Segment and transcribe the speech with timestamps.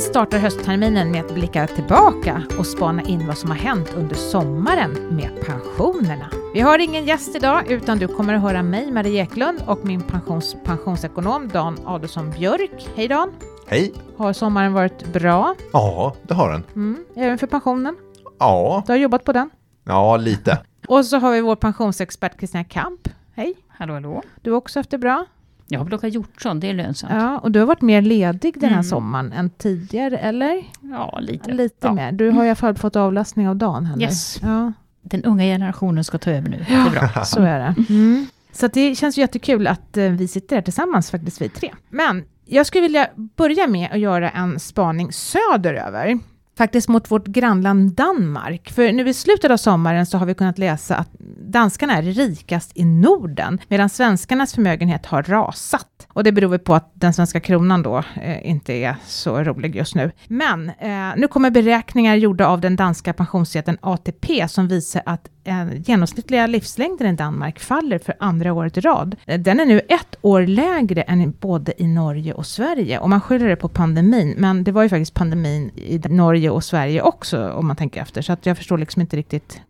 [0.00, 4.16] Vi startar höstterminen med att blicka tillbaka och spana in vad som har hänt under
[4.16, 6.30] sommaren med pensionerna.
[6.54, 10.02] Vi har ingen gäst idag utan du kommer att höra mig, Marie Eklund och min
[10.02, 12.88] pensions pensionsekonom Dan Adolfsson Björk.
[12.94, 13.32] Hej Dan!
[13.66, 13.94] Hej!
[14.16, 15.54] Har sommaren varit bra?
[15.72, 16.64] Ja, det har den.
[16.74, 17.96] Mm, även för pensionen?
[18.38, 18.82] Ja.
[18.86, 19.50] Du har jobbat på den?
[19.84, 20.58] Ja, lite.
[20.88, 23.08] Och så har vi vår pensionsexpert Kristina Kamp.
[23.34, 23.54] Hej!
[23.68, 24.22] Hallå, hallå.
[24.42, 25.26] Du har också haft det bra?
[25.72, 27.12] Jag har plockat hjortron, det är lönsamt.
[27.14, 28.84] Ja, och du har varit mer ledig den här Mm.
[28.84, 30.62] sommaren än tidigare, eller?
[30.80, 31.52] Ja, lite.
[31.52, 31.92] Lite ja.
[31.92, 32.12] mer.
[32.12, 33.86] Du har i alla fall fått avlastning av dagen.
[33.94, 34.02] Eller?
[34.06, 34.38] Yes.
[34.42, 34.72] Ja,
[35.02, 36.64] Den unga generationen ska ta över nu.
[36.68, 37.24] Det är bra.
[37.24, 37.74] så är det.
[37.94, 38.26] Mm.
[38.52, 41.72] Så att det känns jättekul att eh, vi sitter här tillsammans, faktiskt vi tre.
[41.90, 46.18] Men jag skulle vilja börja med att göra en spaning söderöver.
[46.60, 48.70] Faktiskt mot vårt grannland Danmark.
[48.70, 52.72] För nu i slutet av sommaren så har vi kunnat läsa att danskarna är rikast
[52.74, 55.89] i Norden, medan svenskarnas förmögenhet har rasat.
[56.12, 59.76] Och det beror väl på att den svenska kronan då eh, inte är så rolig
[59.76, 60.10] just nu.
[60.28, 65.80] Men eh, nu kommer beräkningar gjorda av den danska pensionsjätten ATP som visar att eh,
[65.80, 69.16] genomsnittliga livslängden i Danmark faller för andra året i rad.
[69.26, 72.98] Eh, den är nu ett år lägre än både i Norge och Sverige.
[72.98, 76.64] Och man skyller det på pandemin, men det var ju faktiskt pandemin i Norge och
[76.64, 78.22] Sverige också, om man tänker efter.
[78.22, 79.60] Så att jag förstår liksom inte riktigt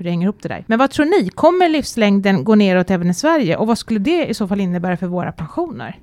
[0.00, 0.64] hur det hänger ihop det där.
[0.66, 1.28] Men vad tror ni?
[1.28, 3.56] Kommer livslängden gå neråt även i Sverige?
[3.56, 5.98] Och vad skulle det i så fall innebära för våra pensioner?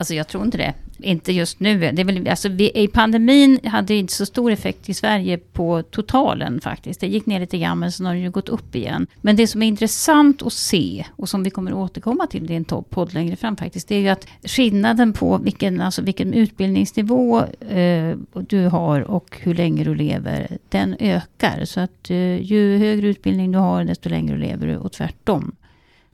[0.00, 0.74] Alltså jag tror inte det.
[0.98, 1.78] Inte just nu.
[1.78, 5.38] Det är väl, alltså vi, I pandemin hade det inte så stor effekt i Sverige
[5.38, 7.00] på totalen faktiskt.
[7.00, 9.06] Det gick ner lite grann men sen har det ju gått upp igen.
[9.20, 12.64] Men det som är intressant att se och som vi kommer återkomma till i en
[12.64, 13.88] podd längre fram faktiskt.
[13.88, 18.16] Det är ju att skillnaden på vilken, alltså vilken utbildningsnivå eh,
[18.48, 20.58] du har och hur länge du lever.
[20.68, 21.64] Den ökar.
[21.64, 25.52] Så att eh, ju högre utbildning du har desto längre lever du och tvärtom.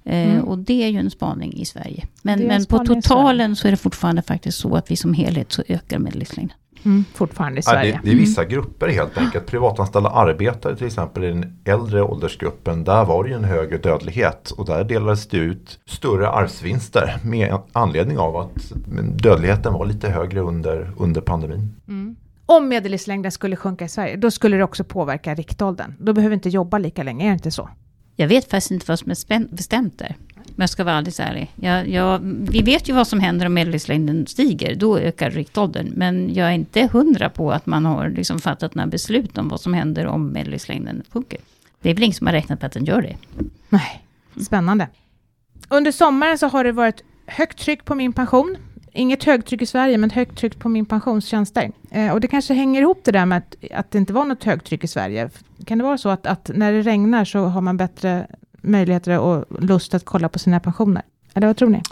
[0.06, 0.44] Eh, Mm.
[0.44, 2.04] Och det är ju en spaning i Sverige.
[2.22, 5.62] Men, men på totalen så är det fortfarande faktiskt så att vi som helhet så
[5.68, 6.56] ökar medellivslängden.
[6.84, 7.92] Mm, fortfarande i Ja, Sverige.
[8.02, 9.46] det, det är vissa grupper helt enkelt.
[9.46, 12.84] Privatanställda arbetare till exempel i den äldre åldersgruppen.
[12.84, 14.50] Där var det ju en högre dödlighet.
[14.50, 17.18] Och där delades det ut större arvsvinster.
[17.24, 18.72] Med anledning av att
[19.22, 21.74] dödligheten var lite högre under, under pandemin.
[21.88, 22.16] Mm.
[22.46, 25.94] Om medellivslängden skulle sjunka i Sverige, då skulle det också påverka riktåldern.
[25.98, 27.68] Då behöver vi inte jobba lika länge, är det inte så?
[28.16, 30.16] Jag vet faktiskt inte vad som är bestämt där.
[30.34, 31.52] Men jag ska vara alldeles ärlig.
[31.56, 32.18] Jag, jag,
[32.50, 34.74] vi vet ju vad som händer om medellivslängden stiger.
[34.74, 35.92] Då ökar riktåldern.
[35.96, 39.60] Men jag är inte hundra på att man har liksom fattat några beslut om vad
[39.60, 41.38] som händer om medellivslängden sjunker.
[41.82, 43.16] Det är väl ingen som har räknat på att den gör det.
[43.68, 44.06] Nej,
[44.46, 44.88] spännande.
[45.68, 48.56] Under sommaren så har det varit högt tryck på min pension.
[48.96, 51.70] Inget högtryck i Sverige, men högt tryck på min pensionstjänster.
[51.90, 54.44] Eh, och det kanske hänger ihop det där med att, att det inte var något
[54.44, 55.30] högtryck i Sverige.
[55.64, 58.26] Kan det vara så att, att när det regnar så har man bättre
[58.60, 61.02] möjligheter och lust att kolla på sina pensioner?
[61.34, 61.82] Eller vad tror ni?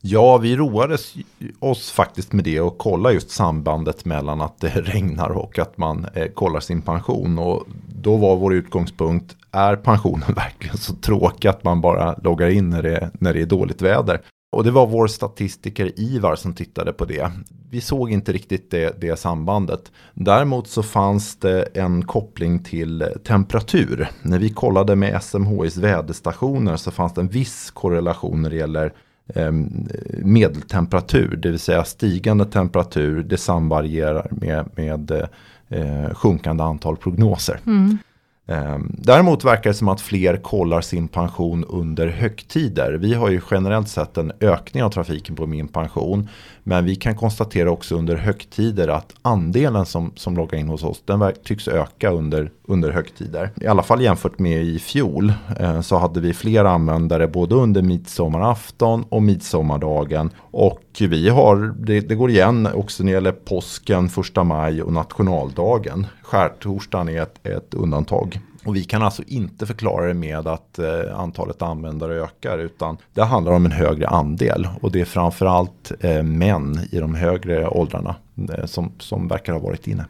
[0.00, 1.14] Ja, vi roades
[1.58, 6.06] oss faktiskt med det och kolla just sambandet mellan att det regnar och att man
[6.14, 7.38] eh, kollar sin pension.
[7.38, 7.66] Och
[8.02, 12.82] då var vår utgångspunkt, är pensionen verkligen så tråkig att man bara loggar in när
[12.82, 14.20] det, när det är dåligt väder?
[14.54, 17.30] Och det var vår statistiker Ivar som tittade på det.
[17.70, 19.92] Vi såg inte riktigt det, det sambandet.
[20.14, 24.08] Däremot så fanns det en koppling till temperatur.
[24.22, 28.92] När vi kollade med SMHIs väderstationer så fanns det en viss korrelation när det gäller
[29.34, 29.52] eh,
[30.24, 35.10] medeltemperatur, det vill säga stigande temperatur, det samvarierar med, med
[35.68, 37.60] eh, sjunkande antal prognoser.
[37.66, 37.98] Mm.
[38.46, 42.92] Ehm, däremot verkar det som att fler kollar sin pension under högtider.
[42.92, 46.28] Vi har ju generellt sett en ökning av trafiken på min pension.
[46.62, 51.02] Men vi kan konstatera också under högtider att andelen som, som loggar in hos oss
[51.04, 53.50] den tycks öka under, under högtider.
[53.60, 57.82] I alla fall jämfört med i fjol eh, så hade vi fler användare både under
[57.82, 60.30] midsommarafton och midsommardagen.
[60.38, 64.92] Och vi har, det, det går igen också när det gäller påsken, första maj och
[64.92, 66.06] nationaldagen.
[66.22, 68.40] Skärtorsdagen är ett, ett undantag.
[68.64, 73.22] Och vi kan alltså inte förklara det med att eh, antalet användare ökar utan det
[73.22, 74.68] handlar om en högre andel.
[74.80, 78.16] Och det är framförallt eh, män i de högre åldrarna
[78.52, 80.04] eh, som, som verkar ha varit inne.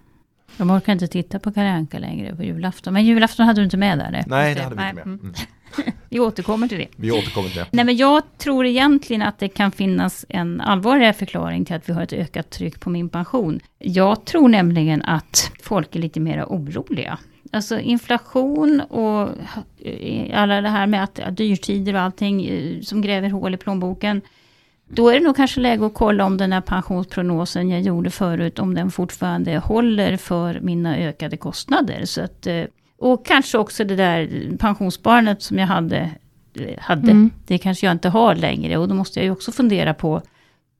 [0.56, 2.92] De orkar inte titta på Kalle Anka längre på julafton.
[2.92, 4.24] Men julafton hade du inte med där?
[4.26, 5.06] Nej, det hade vi inte med.
[5.06, 5.34] mm.
[6.08, 6.86] Vi återkommer till det.
[6.96, 7.66] Vi återkommer till det.
[7.70, 11.92] Nej, men jag tror egentligen att det kan finnas en allvarligare förklaring till att vi
[11.92, 13.60] har ett ökat tryck på min pension.
[13.78, 17.18] Jag tror nämligen att folk är lite mer oroliga.
[17.52, 19.28] Alltså inflation och
[19.84, 24.20] eh, alla det här med att dyrtider och allting eh, som gräver hål i plånboken.
[24.88, 28.58] Då är det nog kanske läge att kolla om den här pensionsprognosen jag gjorde förut,
[28.58, 32.04] om den fortfarande håller för mina ökade kostnader.
[32.04, 32.64] Så att, eh,
[32.98, 34.28] och kanske också det där
[34.58, 36.10] pensionssparandet som jag hade,
[36.54, 37.30] eh, hade Mm.
[37.46, 38.76] det kanske jag inte har längre.
[38.76, 40.22] Och då måste jag ju också fundera på,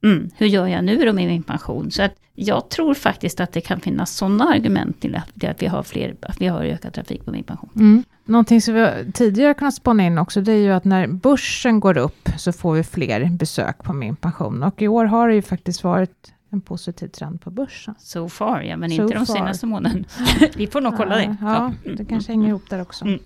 [0.05, 1.91] Mm, hur gör jag nu då med min pension?
[1.91, 5.67] Så att jag tror faktiskt att det kan finnas sådana argument till att, att, vi
[5.67, 7.71] har fler, att vi har ökad trafik på min pension.
[7.77, 8.05] Mm.
[8.25, 11.99] Någonting som vi tidigare kunnat spana in också, det är ju att när börsen går
[11.99, 14.63] upp så får vi fler besök på min pension.
[14.63, 17.95] Och i år har det ju faktiskt varit en positiv trend på börsen.
[17.99, 20.05] So far, ja, men so inte de senaste månaderna.
[20.57, 21.37] vi får nog kolla det.
[21.41, 23.05] Ja, det kanske hänger ihop där också.
[23.05, 23.19] Mm.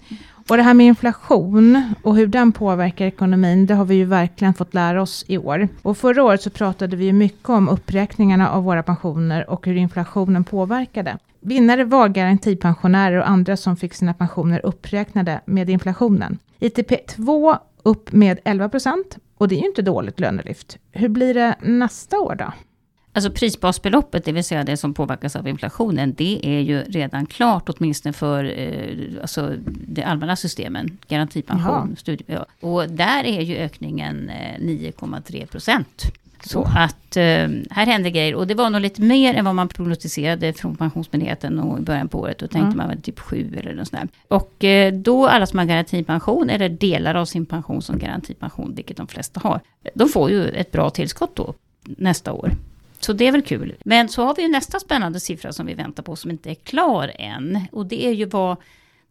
[0.49, 4.55] Och det här med inflation och hur den påverkar ekonomin, det har vi ju verkligen
[4.55, 5.69] fått lära oss i år.
[5.83, 9.75] Och förra året så pratade vi ju mycket om uppräkningarna av våra pensioner och hur
[9.75, 11.19] inflationen påverkade.
[11.41, 16.39] Vinnare var garantipensionärer och andra som fick sina pensioner uppräknade med inflationen.
[16.59, 20.79] ITP 2 upp med 11 procent och det är ju inte dåligt lönelyft.
[20.93, 22.53] Hur blir det nästa år då?
[23.13, 27.69] Alltså prisbasbeloppet, det vill säga det som påverkas av inflationen, det är ju redan klart
[27.69, 32.25] åtminstone för eh, alltså de allmänna systemen, garantipension, studie.
[32.61, 36.03] Och där är ju ökningen eh, 9,3 procent.
[36.45, 37.23] Så att eh,
[37.71, 38.35] här händer grejer.
[38.35, 42.09] Och det var nog lite mer än vad man prognostiserade från Pensionsmyndigheten och i början
[42.09, 42.39] på året.
[42.39, 42.77] Då tänkte Mm.
[42.77, 44.37] man väl typ sju eller något sånt där.
[44.37, 48.97] Och eh, då alla som har garantipension, eller delar av sin pension som garantipension, vilket
[48.97, 49.61] de flesta har,
[49.95, 51.55] de får ju ett bra tillskott då
[51.85, 52.53] nästa år.
[53.01, 53.75] Så det är väl kul.
[53.85, 56.55] Men så har vi ju nästa spännande siffra som vi väntar på som inte är
[56.55, 57.61] klar än.
[57.73, 58.57] Och det är ju vad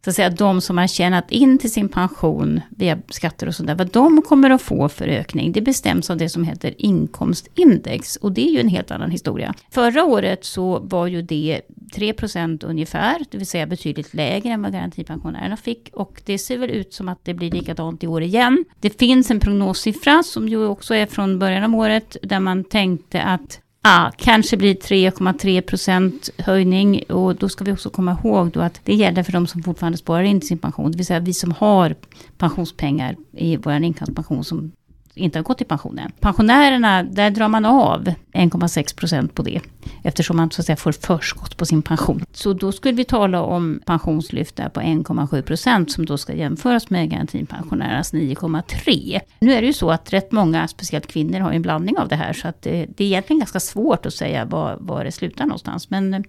[0.04, 3.74] så att säga, de som har tjänat in till sin pension via skatter och sådär,
[3.74, 8.16] vad de kommer att få för ökning, det bestäms av det som heter inkomstindex.
[8.16, 9.54] Och det är ju en helt annan historia.
[9.70, 11.60] Förra året så var ju det
[11.96, 15.90] 3% ungefär, det vill säga betydligt lägre än vad garantipensionärerna fick.
[15.92, 18.64] Och det ser väl ut som att det blir likadant i år igen.
[18.80, 23.22] Det finns en prognossiffra som ju också är från början av året, där man tänkte
[23.22, 28.60] att Ja, kanske blir 3,3 procent höjning och då ska vi också komma ihåg då
[28.60, 30.92] att det gäller för de som fortfarande sparar in till sin pension.
[30.92, 31.94] Det vill säga vi som har
[32.38, 34.72] pensionspengar i vår inkomstpension som
[35.18, 36.12] inte har gått i pensionen.
[36.20, 39.60] Pensionärerna, där drar man av 1,6 procent på det.
[40.02, 42.24] Eftersom man så att säga får förskott på sin pension.
[42.32, 46.90] Så då skulle vi tala om pensionslyft där på 1,7 procent som då ska jämföras
[46.90, 49.20] med garantipensionärernas 9,3.
[49.40, 52.16] Nu är det ju så att rätt många, speciellt kvinnor, har en blandning av det
[52.16, 52.32] här.
[52.32, 55.90] Så att det, det är egentligen ganska svårt att säga var, var det slutar någonstans.
[55.90, 56.20] Men eh,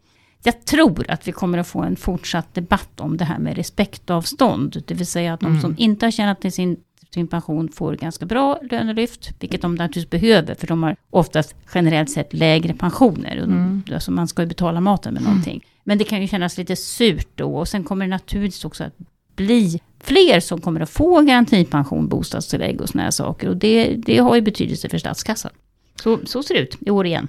[0.44, 4.84] jag tror att vi kommer att få en fortsatt debatt om det här med respektavstånd.
[4.88, 5.62] Det vill säga att de Mm.
[5.62, 6.78] som inte har tjänat till sin
[7.14, 12.10] sin pension får ganska bra lönelyft, vilket de naturligtvis behöver, för de har oftast generellt
[12.10, 13.38] sett lägre pensioner.
[13.38, 13.84] Mm.
[13.94, 15.66] alltså man ska ju betala maten med någonting.
[15.84, 18.94] Men det kan ju kännas lite surt då, och sen kommer det naturligtvis också att
[19.36, 23.50] bli fler som kommer att få garantipension, bostadstillägg och såna här saker.
[23.50, 25.52] Och det, det har ju betydelse för statskassan.
[25.96, 27.28] Så, så ser det ut i år igen.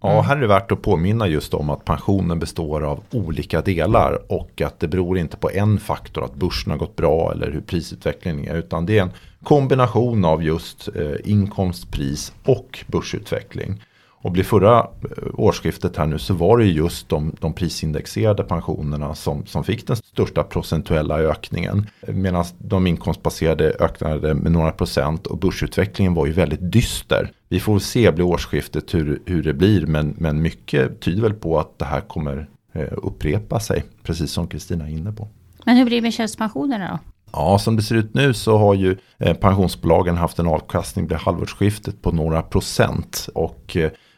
[0.00, 4.32] Ja, här är det värt att påminna just om att pensionen består av olika delar
[4.32, 7.60] och att det beror inte på en faktor att börsen har gått bra eller hur
[7.60, 9.10] prisutvecklingen är utan det är en
[9.42, 13.82] kombination av just eh, inkomst, pris och börsutveckling.
[14.26, 14.86] Och vid förra eh,
[15.34, 19.86] årsskiftet här nu så var det ju just de, de prisindexerade pensionerna som, som fick
[19.86, 21.86] den största procentuella ökningen.
[22.08, 27.30] Medan de inkomstbaserade ökade med några procent och börsutvecklingen var ju väldigt dyster.
[27.48, 31.58] Vi får se vid årsskiftet hur, hur det blir men, men mycket tyder väl på
[31.58, 33.84] att det här kommer eh, upprepa sig.
[34.02, 35.28] Precis som Kristina är inne på.
[35.64, 36.98] Men hur blir det med tjänstepensionerna då?
[37.32, 41.16] Ja, som det ser ut nu så har ju eh, pensionsbolagen haft en avkastning vid
[41.16, 43.28] halvårsskiftet på några procent.
[43.34, 43.76] Och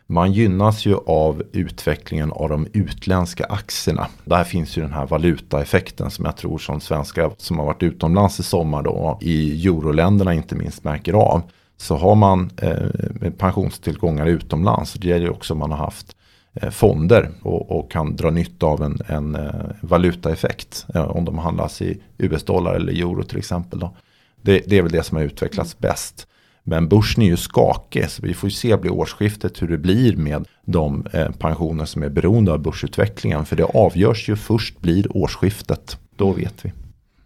[0.09, 4.07] man gynnas ju av utvecklingen av de utländska aktierna.
[4.25, 8.41] Där finns ju den här valutaeffekten som jag tror som svenskar som har varit utomlands
[8.41, 11.43] i sommar då, i euroländerna inte minst märker av.
[11.77, 16.17] Så har man eh, pensionstillgångar utomlands, det gäller ju också om man har haft
[16.55, 21.39] eh, fonder och, och kan dra nytta av en, en eh, valutaeffekt eh, om de
[21.39, 23.79] handlas i US-dollar eller euro till exempel.
[23.79, 23.97] Då.
[24.43, 26.27] Det, det är väl det som har utvecklats bäst.
[26.69, 30.17] Men börsen är ju skakig så vi får ju se vid årsskiftet hur det blir
[30.17, 33.45] med de eh, pensioner som är beroende av börsutvecklingen.
[33.47, 35.99] För det avgörs ju först blir årsskiftet.
[36.17, 36.73] Då vet vi.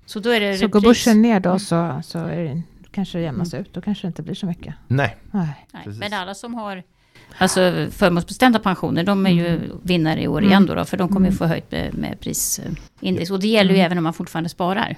[0.06, 3.24] Så då är det Så går börsen ner då så, så är det, kanske det
[3.24, 3.74] jämnas ut.
[3.74, 4.74] Då kanske det inte blir så mycket.
[4.88, 5.66] Nej, Nej.
[5.84, 6.00] Precis.
[6.00, 6.82] men alla som har
[7.38, 10.50] alltså, förmånsbestämda pensioner, de är ju vinnare i år Mm.
[10.50, 11.38] igen då, då för de kommer ju Mm.
[11.38, 13.30] få höjt med, med prisindex.
[13.30, 13.86] Och det gäller ju Mm.
[13.86, 14.96] även om man fortfarande sparar.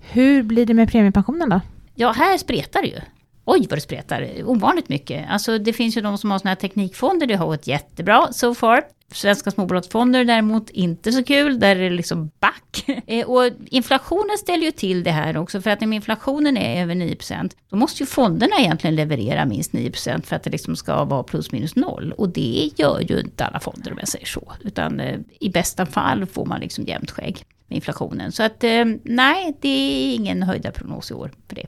[0.00, 1.60] Hur blir det med premiepensionen då?
[1.94, 2.98] Ja, här spretar det ju.
[3.44, 5.26] Oj vad det spretar, ovanligt mycket.
[5.30, 8.54] Alltså det finns ju de som har sådana här teknikfonder, det har gått jättebra so
[8.54, 8.82] far.
[9.12, 12.60] Svenska småbolagsfonder däremot inte så kul, där är det liksom back.
[13.06, 16.94] Eh, och inflationen ställer ju till det här också, för att om inflationen är över
[16.94, 21.22] 9%, då måste ju fonderna egentligen leverera minst 9% för att det liksom ska vara
[21.22, 22.12] plus minus noll.
[22.12, 24.52] Och det gör ju inte alla fonder om jag säger så.
[24.60, 28.32] Utan eh, i bästa fall får man liksom jämnt skägg med inflationen.
[28.32, 31.66] Så att eh, nej, det är ingen höjda prognos i år för det.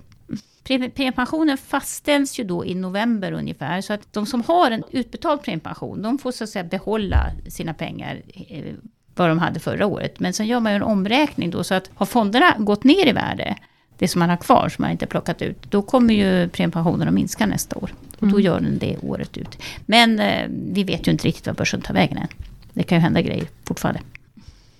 [0.66, 3.80] Premiepensionen fastställs ju då i november ungefär.
[3.80, 7.74] Så att de som har en utbetald premiepension, de får så att säga behålla sina
[7.74, 8.74] pengar eh,
[9.14, 10.20] vad de hade förra året.
[10.20, 13.12] Men sen gör man ju en omräkning då, så att har fonderna gått ner i
[13.12, 13.56] värde,
[13.98, 17.14] det som man har kvar som man inte plockat ut, då kommer ju premiepensionen att
[17.14, 17.90] minska nästa år.
[18.18, 18.40] Och då mm.
[18.40, 19.62] gör den det året ut.
[19.86, 22.28] Men eh, vi vet ju inte riktigt vad börsen tar vägen än.
[22.72, 24.00] Det kan ju hända grejer fortfarande.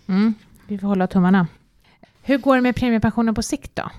[0.07, 0.35] Mm.
[0.67, 1.47] Vi får hålla tummarna.
[2.23, 3.91] Hur går det med premiepensionen på sikt då?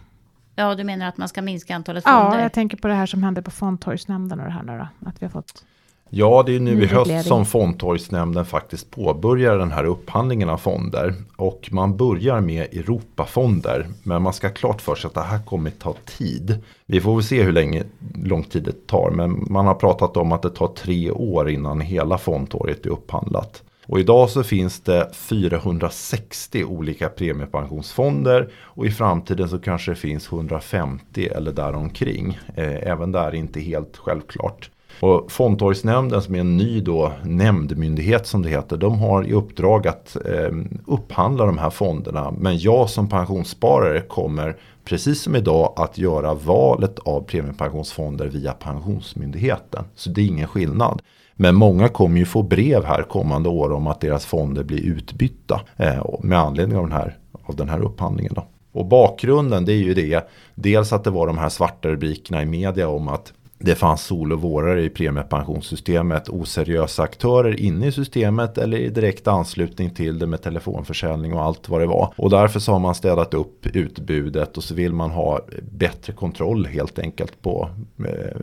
[0.59, 2.37] Ja, du menar att man ska minska antalet fonder?
[2.37, 5.09] Ja, jag tänker på det här som hände på Fondtorgsnämnden och det här nu då,
[5.09, 5.63] att vi har fått
[6.09, 11.13] Ja, det är nu i höst som Fondtorgsnämnden faktiskt påbörjar den här upphandlingen av fonder.
[11.35, 13.87] Och man börjar med Europafonder.
[14.03, 16.63] Men man ska klart för sig att det här kommer ta tid.
[16.85, 17.83] Vi får väl se hur länge,
[18.23, 19.11] lång tid det tar.
[19.11, 23.63] Men man har pratat om att det tar tre år innan hela fondtorget är upphandlat.
[23.87, 30.31] Och idag så finns det 460 olika premiepensionsfonder och i framtiden så kanske det finns
[30.31, 32.39] 150 eller däromkring.
[32.55, 34.69] Eh, även där är inte helt självklart.
[34.99, 38.77] Och Fondtorgsnämnden som är en ny då nämndmyndighet som det heter.
[38.77, 40.51] De har i uppdrag att eh,
[40.85, 42.31] upphandla de här fonderna.
[42.31, 49.83] Men jag som pensionssparare kommer precis som idag att göra valet av premiepensionsfonder via Pensionsmyndigheten.
[49.95, 51.01] Så det är ingen skillnad.
[51.37, 55.61] Men många kommer ju få brev här kommande år om att deras fonder blir utbytta
[55.77, 58.33] eh, med anledning av den här, av den här upphandlingen.
[58.35, 58.47] Då.
[58.71, 62.45] Och bakgrunden det är ju det, dels att det var de här svarta rubrikerna i
[62.45, 68.57] media om att det fanns sol och vårare i premiepensionssystemet, oseriösa aktörer inne i systemet
[68.57, 72.13] eller i direkt anslutning till det med telefonförsäljning och allt vad det var.
[72.17, 75.39] Och därför så har man städat upp utbudet och så vill man ha
[75.71, 78.37] bättre kontroll helt enkelt på eh,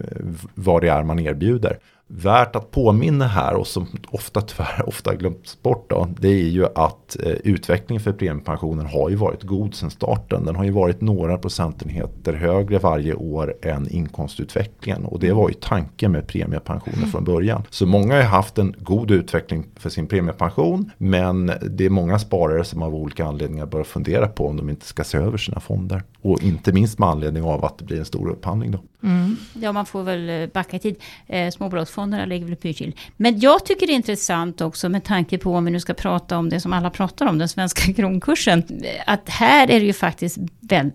[0.55, 1.79] vad det är man erbjuder.
[2.07, 6.67] Värt att påminna här och som ofta tyvärr ofta glömts bort då, det är ju
[6.75, 10.45] att eh, utvecklingen för premiepensionen har ju varit god sedan starten.
[10.45, 15.55] Den har ju varit några procentenheter högre varje år än inkomstutvecklingen och det var ju
[15.55, 17.11] tanken med premiepensionen mm.
[17.11, 17.63] från början.
[17.71, 22.65] Så många har haft en god utveckling för sin premiepension men det är många sparare
[22.65, 26.03] som av olika anledningar börjar fundera på om de inte ska se över sina fonder.
[26.23, 28.79] Och inte minst med anledning av att det blir en stor upphandling då.
[29.03, 29.37] Mm.
[29.53, 30.97] Ja, man får väl eh, backa i tid.
[31.27, 31.51] Eh,
[31.95, 32.95] småbolagsfonderna ligger väl pyrt till.
[33.17, 36.39] Men jag tycker det är intressant också med tanke på om vi nu ska prata
[36.39, 38.63] om det som alla pratar om, den svenska kronkursen.
[39.07, 40.39] Att här är det ju faktiskt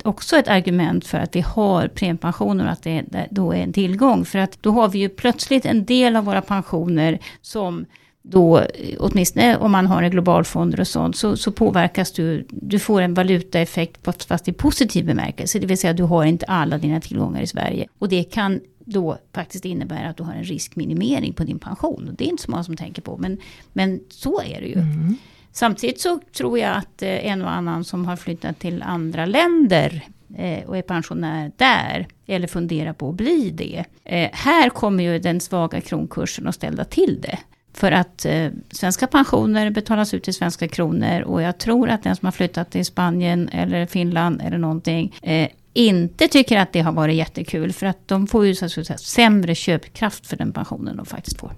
[0.03, 4.25] också ett argument för att vi har premiepensioner och att det då är en tillgång.
[4.25, 7.86] För att då har vi ju plötsligt en del av våra pensioner som
[8.22, 8.62] då,
[9.00, 12.46] åtminstone om man har en globalfonder och sånt, så, så påverkas du.
[12.50, 15.60] Du får en valutaeffekt fast i positiv bemärkelse.
[15.60, 17.88] Det vill säga du har inte alla dina tillgångar i Sverige.
[18.00, 22.15] Och det kan då faktiskt innebära att du har en riskminimering på din pension.
[22.17, 23.38] Det är inte så många som tänker på, men,
[23.74, 24.79] men så är det ju.
[24.79, 25.15] Mm.
[25.51, 30.05] Samtidigt så tror jag att eh, en och annan som har flyttat till andra länder
[30.38, 33.86] eh, och är pensionär där, eller funderar på att bli det.
[34.03, 37.39] Eh, här kommer ju den svaga kronkursen att ställa till det.
[37.74, 42.15] För att eh, svenska pensioner betalas ut i svenska kronor och jag tror att den
[42.15, 46.91] som har flyttat till Spanien eller Finland eller någonting eh, inte tycker att det har
[46.91, 50.97] varit jättekul för att de får ju så att säga, sämre köpkraft för den pensionen
[50.97, 51.55] de faktiskt får.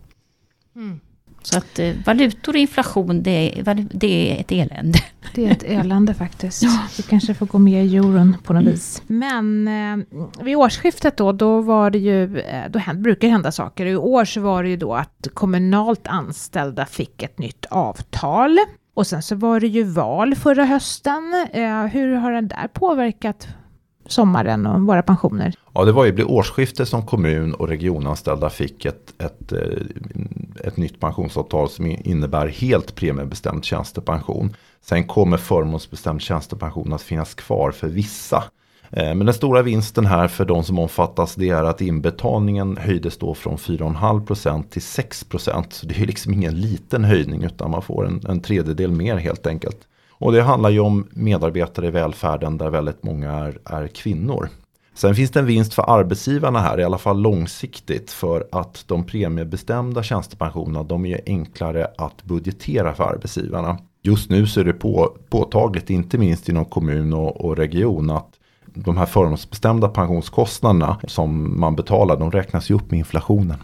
[0.76, 1.00] Mm.
[1.44, 5.00] Så att eh, valutor och inflation, det är, det är ett elände.
[5.36, 6.64] Det är ett elände faktiskt.
[6.64, 6.80] Ja.
[6.98, 8.74] Vi kanske får gå med i euron på något mm.
[8.74, 9.02] vis.
[9.08, 10.06] Men eh,
[10.44, 13.86] vid årsskiftet då, då var det ju, eh, då händer, brukar det hända saker.
[13.86, 18.58] I år så var det ju då att kommunalt anställda fick ett nytt avtal.
[18.94, 21.48] Och sen så var det ju val förra hösten.
[21.54, 23.48] Eh, hur har den där påverkat
[24.12, 25.54] sommaren och våra pensioner?
[25.74, 30.78] Ja, det var ju vid årsskiftet som kommun och regionanställda fick ett, ett, eh, ett
[30.78, 34.56] nytt pensionsavtal som innebär helt premiebestämd tjänstepension.
[34.82, 38.44] Sen kommer förmånsbestämd tjänstepension att finnas kvar för vissa.
[38.90, 43.18] Eh, men den stora vinsten här för de som omfattas det är att inbetalningen höjdes
[43.18, 45.66] då från 4,5% till 6%.
[45.70, 49.48] Så det är liksom ingen liten höjning utan man får en, en tredjedel mer helt
[49.48, 49.78] enkelt.
[50.22, 54.50] Och det handlar ju om medarbetare i välfärden där väldigt många är, är kvinnor.
[54.94, 59.04] Sen finns det en vinst för arbetsgivarna här, i alla fall långsiktigt, för att de
[59.04, 63.78] premiebestämda tjänstepensionerna, de är enklare att budgetera för arbetsgivarna.
[64.02, 68.30] Just nu så är det på, påtagligt, inte minst inom kommun och, och region, att
[68.66, 73.58] de här förmånsbestämda pensionskostnaderna som man betalar, de räknas ju upp med inflationen.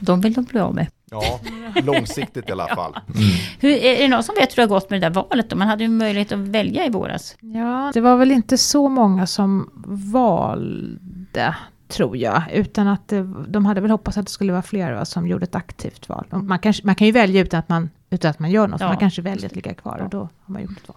[0.00, 0.86] De vill de bli av med.
[1.10, 1.40] Ja,
[1.82, 2.92] långsiktigt i alla fall.
[2.92, 3.28] Mm.
[3.60, 5.56] Hur, är det någon som vet hur det har gått med det där valet då?
[5.56, 7.36] Man hade ju möjlighet att välja i våras.
[7.40, 9.70] Ja, det var väl inte så många som
[10.14, 11.54] valde
[11.88, 12.42] tror jag.
[12.52, 15.44] Utan att det, de hade väl hoppats att det skulle vara fler va, som gjorde
[15.44, 16.26] ett aktivt val.
[16.30, 18.80] Man, kanske, man kan ju välja utan att man, utan att man gör något.
[18.80, 18.88] Ja.
[18.88, 20.96] Man kanske väljer att ligga kvar och då har man gjort ett val.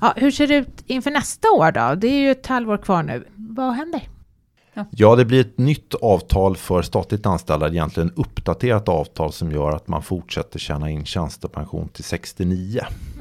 [0.00, 1.94] Ja, hur ser det ut inför nästa år då?
[1.94, 3.24] Det är ju ett halvår kvar nu.
[3.34, 4.02] Vad händer?
[4.76, 4.84] Ja.
[4.90, 9.88] Ja, det blir ett nytt avtal för statligt anställda, egentligen uppdaterat avtal som gör att
[9.88, 12.80] man fortsätter tjäna in tjänstepension till 69.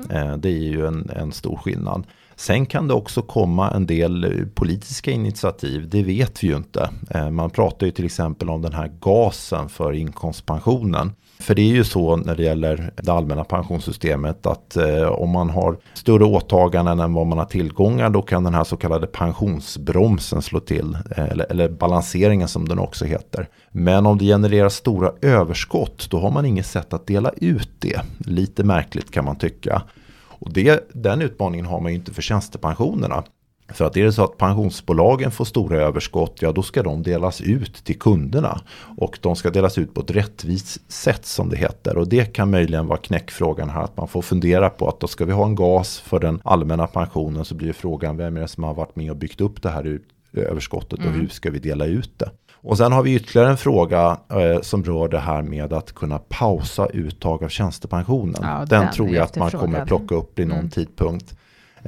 [0.10, 2.04] Eh, det är ju en, en stor skillnad.
[2.36, 6.90] Sen kan det också komma en del eh, politiska initiativ, det vet vi ju inte.
[7.10, 11.12] Eh, Man pratar ju till exempel om den här gasen för inkomstpensionen.
[11.40, 15.50] För det är ju så när det gäller det allmänna pensionssystemet att eh, om man
[15.50, 20.42] har större åtaganden än vad man har tillgångar då kan den här så kallade pensionsbromsen
[20.42, 20.98] slå till.
[21.18, 23.50] Eh, eller, eller balanseringen som den också heter.
[23.72, 28.02] Men om det genererar stora överskott då har man inget sätt att dela ut det.
[28.18, 29.82] Lite märkligt kan man tycka.
[30.40, 33.24] Och det, den utmaningen har man ju inte för tjänstepensionerna.
[33.68, 37.42] För att är det så att pensionsbolagen får stora överskott, ja då ska de delas
[37.42, 38.62] ut till kunderna.
[38.98, 41.98] Och de ska delas ut på ett rättvist sätt som det heter.
[41.98, 45.26] Och det kan möjligen vara knäckfrågan här, att man får fundera på att då ska
[45.26, 48.64] vi ha en gas för den allmänna pensionen så blir frågan vem är det som
[48.64, 50.00] har varit med och byggt upp det här
[50.34, 52.30] överskottet och hur ska vi dela ut det.
[52.54, 56.20] Och sen har vi ytterligare en fråga eh, som rör det här med att kunna
[56.20, 58.36] pausa uttag av tjänstepensionen.
[58.42, 60.70] Ja, den, den tror jag att man kommer plocka upp i någon Mm.
[60.70, 61.36] tidpunkt.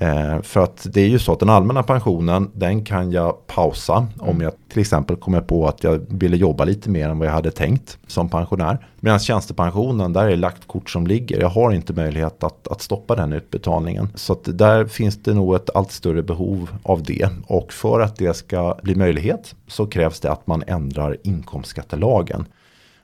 [0.02, 4.08] Eh, för att det är ju så att den allmänna pensionen, den kan jag pausa
[4.20, 7.34] om jag till exempel kommer på att jag ville jobba lite mer än vad jag
[7.34, 8.88] hade tänkt som pensionär.
[9.00, 11.40] Medan tjänstepensionen, där är det lagt kort som ligger.
[11.40, 14.10] Jag har inte möjlighet att, att stoppa den utbetalningen.
[14.16, 17.30] Så att där finns det nog ett allt större behov av det.
[17.48, 22.46] Och för att det ska bli möjlighet så krävs det att man ändrar inkomstskattelagen.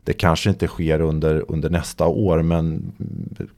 [0.04, 2.94] Det kanske inte sker under, under nästa år men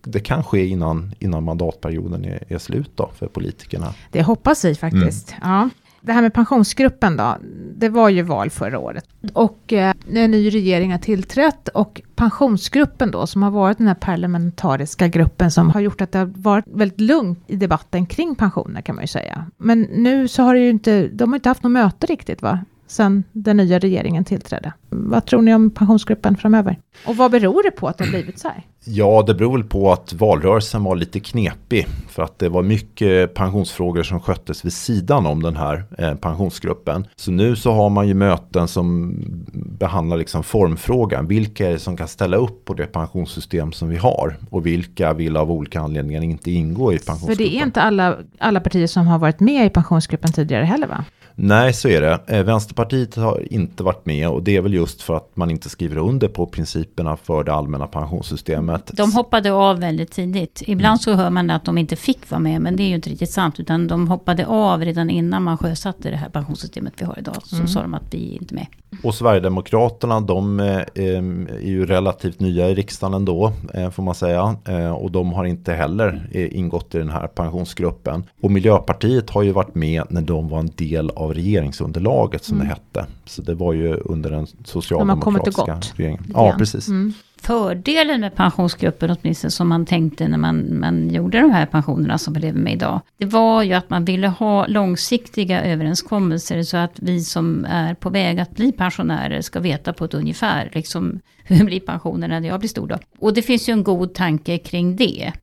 [0.02, 3.94] det kan ske innan, innan mandatperioden är, är slut då för politikerna.
[4.12, 5.36] Det hoppas vi faktiskt.
[5.42, 5.52] Mm.
[5.52, 5.70] Ja.
[6.02, 7.38] Det här med pensionsgruppen då,
[7.76, 9.06] det var ju val förra året.
[9.34, 13.96] Och eh, en ny regering har tillträtt och pensionsgruppen då, som har varit den här
[13.96, 18.82] parlamentariska gruppen som har gjort att det har varit väldigt lugnt i debatten kring pensioner
[18.82, 19.46] kan man ju säga.
[19.58, 22.60] Men nu så har det ju inte, de har inte haft något möte riktigt va?
[22.88, 24.74] Sen den nya regeringen tillträdde.
[24.90, 26.80] Vad tror ni om pensionsgruppen framöver?
[27.06, 28.64] Och vad beror det på att det har blivit så här?
[28.88, 31.88] Ja, det beror väl på att valrörelsen var lite knepig.
[32.10, 37.08] För att det var mycket pensionsfrågor som sköttes vid sidan om den här eh, pensionsgruppen.
[37.16, 39.16] Så nu så har man ju möten som
[39.54, 41.28] behandlar liksom formfrågan.
[41.28, 44.38] Vilka är det som kan ställa upp på det pensionssystem som vi har?
[44.50, 47.46] Och vilka vill av olika anledningar inte ingå i För pensionsgruppen?
[47.46, 51.06] det är inte alla, alla partier som har varit med i pensionsgruppen tidigare heller va?
[51.38, 52.20] Nej, så är det.
[52.28, 55.70] Eh, Vänsterpartiet har inte varit med och det är väl just för att man inte
[55.70, 58.92] skriver under på principerna för det allmänna pensionssystemet.
[58.94, 60.64] De hoppade av väldigt tidigt.
[60.66, 63.10] Ibland så hör man att de inte fick vara med, men det är ju inte
[63.10, 63.60] riktigt sant.
[63.60, 67.36] Utan de hoppade av redan innan man sjösatte det här pensionssystemet vi har idag.
[67.44, 68.66] Så sa de att vi är inte med.
[69.04, 74.58] Och Sverigedemokraterna, de eh, är ju relativt nya i riksdagen ändå, eh, får man säga.
[74.94, 78.24] Och de har inte heller ingått i den här pensionsgruppen.
[78.42, 82.66] Och Miljöpartiet har ju varit med när de var en del av regeringsunderlaget som det
[82.66, 83.06] hette.
[83.26, 86.26] Så det var ju under den socialdemokratiska gått, regeringen.
[86.34, 86.88] Ja, precis.
[86.88, 87.14] Mm.
[87.42, 92.34] Fördelen med pensionsgruppen, åtminstone som man tänkte när man, man gjorde de här pensionerna som
[92.34, 93.02] vi lever med idag.
[93.18, 98.10] Det var ju att man ville ha långsiktiga överenskommelser så att vi som är på
[98.10, 102.60] väg att bli pensionärer ska veta på ett ungefär liksom, hur blir pensionerna när jag
[102.60, 102.98] blir stor då.
[103.20, 105.34] Och det finns ju en god tanke kring det.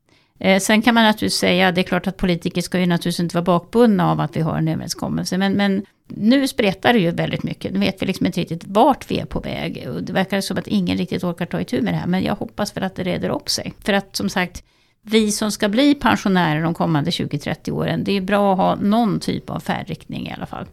[0.44, 3.36] Eh, sen kan man naturligtvis säga, det är klart att politiker ska ju naturligtvis inte
[3.36, 5.38] vara bakbundna av att vi har en överenskommelse.
[5.38, 7.72] Men, men nu spretar det ju väldigt mycket.
[7.72, 9.88] Nu vet vi liksom inte riktigt vart vi är på väg.
[9.88, 12.06] Och det verkar som att ingen riktigt orkar ta itu med det här.
[12.06, 13.72] Men jag hoppas för att det reder upp sig.
[13.84, 14.64] För att som sagt,
[15.04, 19.20] vi som ska bli pensionärer de kommande 20-30 åren, det är bra att ha någon
[19.20, 20.66] typ av färdriktning i alla fall.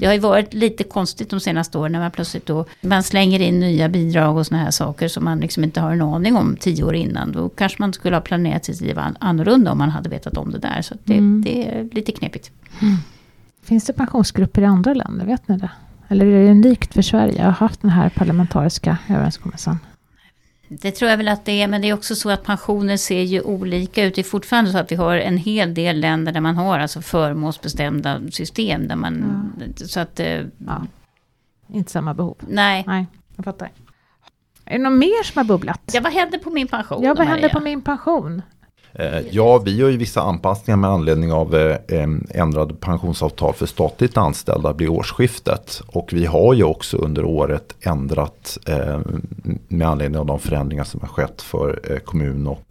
[0.00, 3.40] Det har ju varit lite konstigt de senaste åren när man plötsligt då, man slänger
[3.40, 6.56] in nya bidrag och såna här saker som man liksom inte har en aning om
[6.60, 7.32] tio år innan.
[7.32, 10.50] Då kanske man skulle ha planerat sitt liv an- annorlunda om man hade vetat om
[10.50, 10.82] det där.
[10.82, 11.42] Så det, Mm.
[11.44, 12.50] det är lite knepigt.
[13.62, 15.26] Finns det pensionsgrupper i andra länder?
[15.26, 15.70] Vet ni det?
[16.08, 19.78] Eller är det unikt för Sverige att ha haft den här parlamentariska överenskommelsen?
[20.68, 23.22] Det tror jag väl att det är, men det är också så att pensioner ser
[23.22, 24.14] ju olika ut.
[24.14, 27.02] Det är fortfarande så att vi har en hel del länder där man har alltså
[27.02, 28.88] förmånsbestämda system.
[28.88, 30.86] Där man, Så att, eh, Ja.
[31.72, 32.36] Inte samma behov.
[32.48, 32.84] nej.
[32.86, 33.70] Nej, jag fattar.
[34.64, 35.80] Är det något mer som har bubblat?
[35.92, 38.42] Ja, vad hände på min pension Ja, vad hände på min pension?
[38.98, 44.16] Eh, ja, vi gör ju vissa anpassningar med anledning av eh, ändrade pensionsavtal för statligt
[44.16, 45.82] anställda vid årsskiftet.
[45.86, 49.00] Och vi har ju också under året ändrat eh,
[49.68, 52.62] med anledning av de förändringar som har skett för kommun och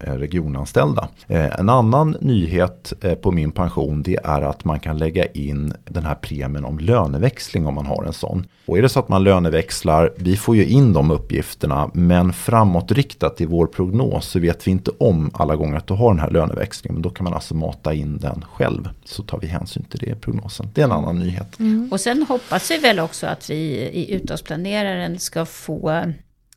[0.00, 1.08] regionanställda.
[1.28, 6.14] En annan nyhet på min pension det är att man kan lägga in den här
[6.14, 8.46] premien om löneväxling om man har en sån.
[8.66, 13.40] Och är det så att man löneväxlar, vi får ju in de uppgifterna men framåtriktat
[13.40, 16.20] i vår prognos så vet vi inte om alla gånger gång att du har den
[16.20, 16.94] här löneväxlingen.
[16.94, 18.88] Men då kan man alltså mata in den själv.
[19.04, 20.68] Så tar vi hänsyn till det i prognosen.
[20.74, 21.58] Det är en annan nyhet.
[21.58, 21.88] Mm.
[21.92, 23.54] Och sen hoppas vi väl också att vi
[23.92, 26.04] i uttagsplaneraren ska få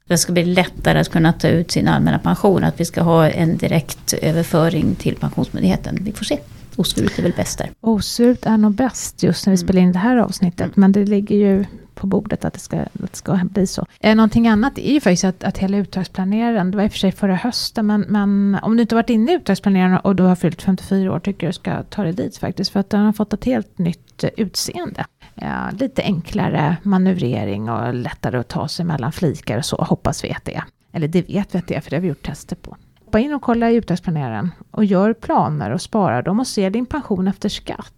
[0.07, 2.63] det ska bli lättare att kunna ta ut sin allmänna pension.
[2.63, 5.97] Att vi ska ha en direkt överföring till Pensionsmyndigheten.
[6.01, 6.39] Vi får se.
[6.75, 7.71] Osvuret är väl bäst där.
[7.81, 9.67] Osvuret är nog bäst just när vi mm.
[9.67, 10.61] spelar in det här avsnittet.
[10.61, 10.73] Mm.
[10.75, 13.85] Men det ligger ju på bordet att det ska, att det ska bli så.
[13.99, 16.99] Eh, någonting annat är ju faktiskt att, att hela uttagsplaneraren, det var i och för
[16.99, 20.35] sig förra hösten, men, men om du inte varit inne i uttagsplaneraren och du har
[20.35, 22.71] fyllt 54 år, tycker jag du ska ta dig dit faktiskt.
[22.71, 25.05] För att den har fått ett helt nytt eh, utseende.
[25.35, 30.31] Ja, lite enklare manövrering och lättare att ta sig mellan flikar och så, hoppas vi
[30.31, 30.63] att det är.
[30.91, 32.77] Eller det vet vi att det är, för det har vi gjort tester på.
[33.05, 36.85] Hoppa in och kolla i uttagsplaneraren och gör planer och spara dem och se din
[36.85, 37.93] pension efter skatt.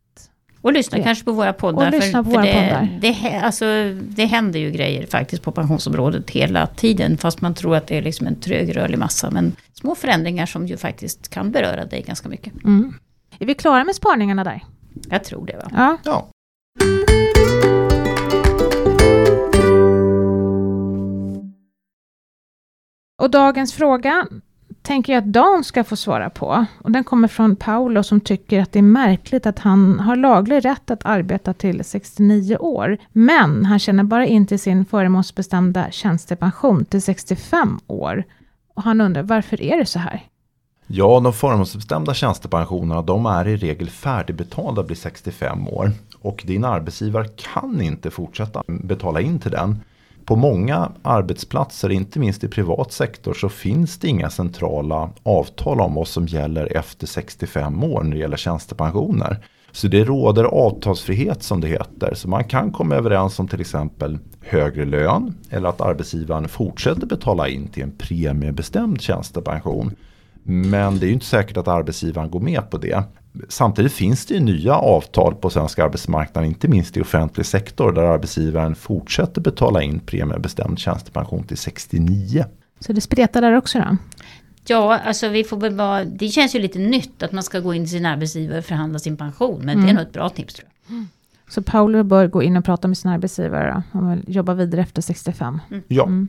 [0.65, 1.03] Och lyssna ja.
[1.03, 1.87] kanske på våra poddar.
[1.87, 2.99] Och lyssna på våra det, poddar.
[3.01, 7.17] Det, alltså, det händer ju grejer faktiskt på pensionsområdet hela tiden.
[7.17, 9.31] Fast man tror att det är liksom en trögrörlig massa.
[9.31, 12.53] Men små förändringar som ju faktiskt kan beröra dig ganska mycket.
[12.63, 12.93] Mm.
[13.39, 14.63] Är vi klara med spaningarna där?
[15.09, 15.71] Jag tror det va?
[15.71, 15.97] Ja.
[16.03, 16.27] ja.
[23.21, 24.27] Och dagens fråga
[24.85, 26.65] tänker jag att Dan ska få svara på.
[26.83, 30.65] Och den kommer från Paolo som tycker att det är märkligt att han har laglig
[30.65, 32.97] rätt att arbeta till 69 år.
[33.11, 38.23] Men han känner bara in till sin förmånsbestämda tjänstepension till 65 år.
[38.73, 40.23] Och han undrar varför är det så här?
[40.87, 45.91] Ja, de förmånsbestämda tjänstepensionerna de är i regel färdigbetalda vid 65 år.
[46.21, 49.79] Och din arbetsgivare kan inte fortsätta betala in till den
[50.25, 55.93] på många arbetsplatser, inte minst i privat sektor, så finns det inga centrala avtal om
[55.93, 59.45] vad som gäller efter 65 år när det gäller tjänstepensioner.
[59.71, 62.13] Så det råder avtalsfrihet som det heter.
[62.13, 67.47] Så man kan komma överens om till exempel högre lön eller att arbetsgivaren fortsätter betala
[67.47, 69.95] in till en premiebestämd tjänstepension.
[70.43, 73.03] Men det är ju inte säkert att arbetsgivaren går med på det.
[73.49, 78.01] Samtidigt finns det ju nya avtal på svensk arbetsmarknad, inte minst i offentlig sektor, där
[78.01, 82.45] arbetsgivaren fortsätter betala in premiebestämd tjänstepension till 69.
[82.79, 83.97] Så det spretar där också då?
[84.67, 87.73] Ja, alltså vi får väl vara, det känns ju lite nytt att man ska gå
[87.73, 89.77] in till sin arbetsgivare och förhandla sin pension, men mm.
[89.77, 89.95] det är mm.
[89.95, 90.95] nog ett bra tips tror jag.
[90.95, 91.07] Mm.
[91.49, 94.81] Så Paolo bör gå in och prata med sin arbetsgivare om man vill jobba vidare
[94.81, 95.59] efter 65?
[95.69, 95.83] Mm.
[95.87, 96.03] Ja.
[96.03, 96.27] Mm.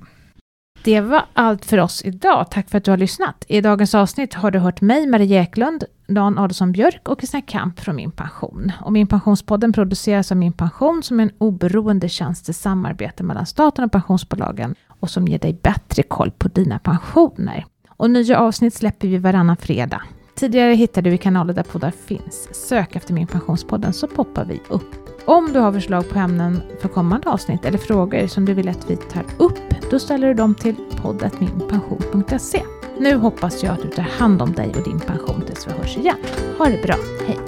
[0.85, 2.47] Det var allt för oss idag.
[2.51, 3.45] Tack för att du har lyssnat.
[3.49, 7.81] I dagens avsnitt har du hört mig, Marie Eklund, Dan Adolfsson Björk och Kristina Kamp
[7.81, 8.73] från Min Pension.
[8.81, 13.47] Och Min Pensionspodden produceras av Min Pension som är en oberoende tjänst i samarbete mellan
[13.47, 17.65] staten och pensionsbolagen och som ger dig bättre koll på dina pensioner.
[17.89, 20.03] Och nya avsnitt släpper vi varannan fredag.
[20.35, 22.49] Tidigare hittade vi kanaler där poddar finns.
[22.53, 25.07] Sök efter Min Pensionspodden så poppar vi upp.
[25.27, 28.91] Om du har förslag på ämnen för kommande avsnitt eller frågor som du vill att
[28.91, 32.63] vi tar upp, då ställer du dem till poddatminpension.se.
[32.99, 35.97] Nu hoppas jag att du tar hand om dig och din pension tills vi hörs
[35.97, 36.17] igen.
[36.59, 37.39] Ha det bra, hej!